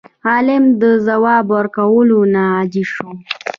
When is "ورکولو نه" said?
1.57-2.41